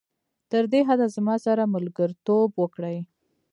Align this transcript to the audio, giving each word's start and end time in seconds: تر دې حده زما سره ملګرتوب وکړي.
تر 0.51 0.63
دې 0.71 0.81
حده 0.87 1.07
زما 1.15 1.35
سره 1.45 1.71
ملګرتوب 1.75 2.49
وکړي. 2.61 2.97